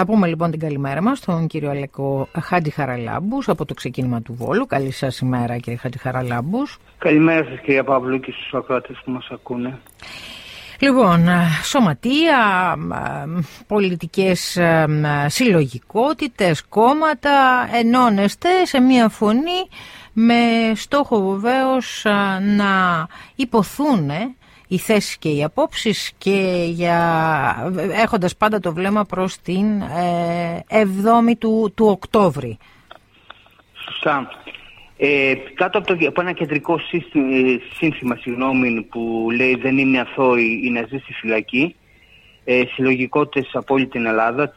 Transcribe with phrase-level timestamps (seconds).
[0.00, 4.34] Θα πούμε λοιπόν την καλημέρα μας στον κύριο Αλέκο Χάντι Χαραλάμπους από το ξεκίνημα του
[4.34, 4.66] Βόλου.
[4.66, 6.78] Καλή σας ημέρα κύριε Χάντι Χαραλάμπους.
[6.98, 9.78] Καλημέρα σας κύριε Παύλου και στους ακράτες που μας ακούνε.
[10.80, 11.26] Λοιπόν,
[11.62, 12.36] σωματεία,
[13.66, 14.58] πολιτικές
[15.26, 19.68] συλλογικότητες, κόμματα, ενώνεστε σε μία φωνή
[20.12, 22.04] με στόχο βεβαίως
[22.56, 24.10] να υποθούν
[24.68, 29.82] οι θέσεις και οι απόψεις και για, έχοντας πάντα το βλέμμα προς την
[30.70, 32.58] 7η ε, του, του Οκτώβρη.
[33.84, 34.28] Σωστά.
[34.96, 37.26] Ε, κάτω από, το, από ένα κεντρικό σύστημα,
[37.76, 41.74] σύνθημα συγγνώμη, που λέει δεν είναι αθώοι η να ζει στη φυλακή,
[42.44, 44.54] ε, συλλογικότητες από όλη την Ελλάδα,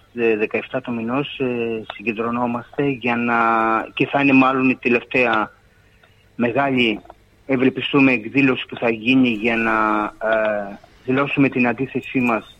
[0.71, 3.35] 17 το μηνός, ε, συγκεντρωνόμαστε για να,
[3.93, 5.51] και θα είναι μάλλον η τελευταία
[6.35, 6.99] μεγάλη
[7.53, 12.57] ευελπιστούμε εκδήλωση που θα γίνει για να ε, δηλώσουμε την αντίθεσή μας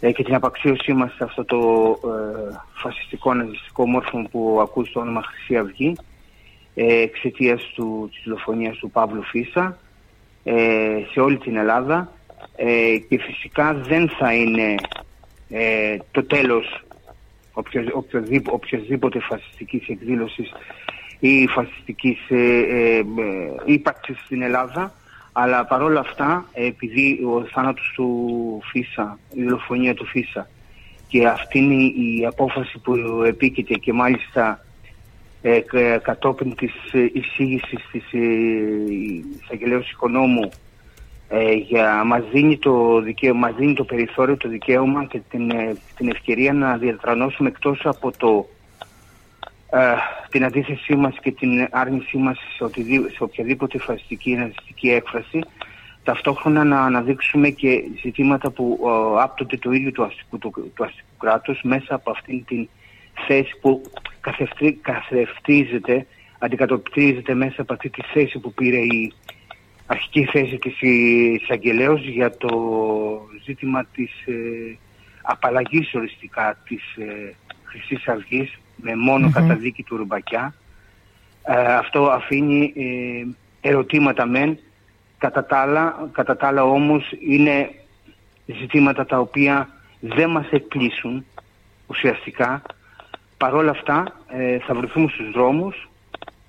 [0.00, 1.58] ε, και την απαξίωσή μας σε αυτό το
[2.04, 5.96] ε, φασιστικό ναζιστικό μόρφωμα που ακούει στο όνομα Χρυσή Αυγή
[6.74, 9.78] ε, εξαιτίας του, της δολοφονίας του Παύλου Φίσα
[10.44, 12.12] ε, σε όλη την Ελλάδα.
[12.56, 14.74] Ε, και φυσικά δεν θα είναι
[15.48, 16.84] ε, το τέλος
[17.52, 20.52] οποιοδήποτε, οποιοδήποτε φασιστικής εκδήλωσης
[21.20, 23.04] ή φασιστικής ε, ε,
[23.64, 24.92] ύπαρξης στην Ελλάδα.
[25.32, 30.48] Αλλά παρόλα αυτά επειδή ο θάνατος του Φίσα, η δολοφονία του Φίσα
[31.08, 34.64] και αυτή είναι η απόφαση που επίκειται και μάλιστα
[35.42, 35.60] ε,
[36.02, 36.72] κατόπιν της
[37.12, 38.18] εισήγησης της ε,
[39.42, 40.50] εισαγγελέως οικονόμου
[41.30, 43.02] ε, για, μας, δίνει το
[43.34, 48.10] μας δίνει το περιθώριο, το δικαίωμα και την, ε, την ευκαιρία να διατρανώσουμε εκτός από
[48.16, 48.48] το
[49.70, 49.94] ε,
[50.30, 52.70] την αντίθεσή μας και την άρνησή μας σε,
[53.14, 55.40] σε οποιαδήποτε φασιστική ή ναζιστική έκφραση
[56.08, 61.16] ταυτόχρονα να αναδείξουμε και ζητήματα που ε, άπτονται το ίδιο του αστικού, του, του αστικού
[61.18, 62.68] κράτους μέσα από αυτήν την
[63.26, 63.82] θέση που
[64.80, 66.06] καθευτίζεται,
[66.38, 69.12] αντικατοπτρίζεται μέσα από αυτή τη θέση που πήρε η
[69.86, 72.50] αρχική θέση της εισαγγελέως για το
[73.44, 74.76] ζήτημα της ε,
[75.22, 77.34] απαλλαγής οριστικά της ε,
[77.64, 80.54] Χρυσής Αυγής με μόνο καταδίκη του Ρουμπακιά.
[81.42, 84.58] Ε, αυτό αφήνει ε, ερωτήματα μεν,
[85.18, 87.70] κατά τα, άλλα, κατά τα άλλα όμως είναι
[88.46, 89.68] ζητήματα τα οποία
[90.00, 91.24] δεν μας εκπλήσουν
[91.86, 92.62] ουσιαστικά.
[93.36, 95.88] Παρόλα αυτά ε, θα βρεθούμε στους δρόμους.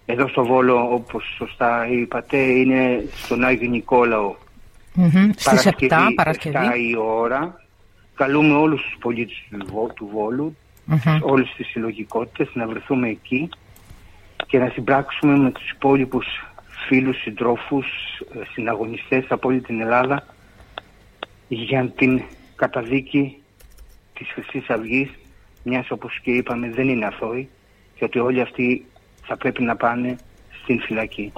[0.06, 4.36] Εδώ στο Βόλο όπως σωστά είπατε είναι στον Άγιο Νικόλαο
[4.96, 5.30] mm-hmm.
[5.36, 6.58] Στις 7 Παρασκευή.
[6.58, 7.64] 7 η ώρα.
[8.16, 9.44] Καλούμε όλους τους πολίτες
[9.96, 10.56] του Βόλου,
[10.92, 11.20] mm-hmm.
[11.22, 13.50] όλες τις συλλογικότητες να βρεθούμε εκεί
[14.48, 16.26] και να συμπράξουμε με τους υπόλοιπους
[16.88, 17.88] φίλους, συντρόφους,
[18.34, 20.24] ε, συναγωνιστές από όλη την Ελλάδα
[21.48, 22.22] για την
[22.56, 23.42] καταδίκη
[24.14, 25.10] της Χρυσής Αυγής
[25.64, 27.50] μιας όπως και είπαμε δεν είναι αθώοι
[27.96, 28.86] και ότι όλοι αυτοί
[29.26, 30.16] θα πρέπει να πάνε
[30.64, 31.34] στην φυλακή.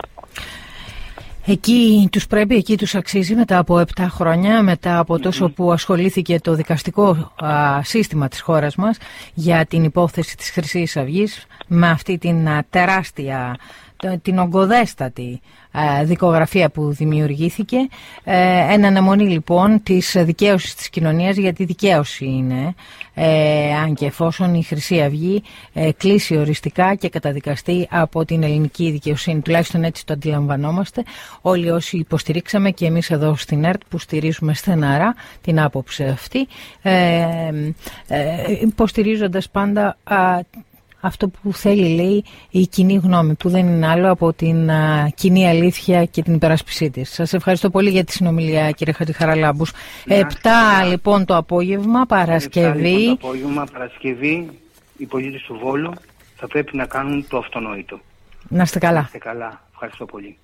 [1.51, 6.39] Εκεί τους πρέπει, εκεί τους αξίζει μετά από 7 χρόνια, μετά από τόσο που ασχολήθηκε
[6.39, 7.33] το δικαστικό
[7.81, 8.97] σύστημα της χώρας μας
[9.33, 13.55] για την υπόθεση της χρυσής αυγής με αυτή την τεράστια
[14.21, 15.41] την ογκοδέστατη
[15.71, 17.77] ε, δικογραφία που δημιουργήθηκε.
[18.23, 22.73] Ε, εν αναμονή λοιπόν της δικαίωσης της κοινωνίας, γιατί δικαίωση είναι,
[23.13, 28.91] ε, αν και εφόσον η Χρυσή Αυγή ε, κλείσει οριστικά και καταδικαστεί από την ελληνική
[28.91, 29.41] δικαιοσύνη.
[29.41, 31.03] Τουλάχιστον έτσι το αντιλαμβανόμαστε
[31.41, 36.47] όλοι όσοι υποστηρίξαμε και εμείς εδώ στην ΕΡΤ που στηρίζουμε στεναρά την άποψη αυτή,
[36.81, 37.25] ε,
[38.07, 39.97] ε, υποστηρίζοντας πάντα
[41.01, 45.47] αυτό που θέλει λέει η κοινή γνώμη που δεν είναι άλλο από την α, κοινή
[45.47, 47.13] αλήθεια και την υπεράσπισή της.
[47.13, 49.71] Σας ευχαριστώ πολύ για τη συνομιλία κύριε Χατιχαραλάμπους.
[50.05, 52.89] Επτά λοιπόν το απόγευμα Παρασκευή.
[52.89, 54.49] λοιπόν το απόγευμα Παρασκευή
[54.97, 55.93] οι πολίτες του Βόλου
[56.35, 57.99] θα πρέπει να κάνουν το αυτονόητο.
[58.47, 58.99] Να είστε καλά.
[58.99, 59.61] Να είστε καλά.
[59.71, 60.37] Ευχαριστώ πολύ.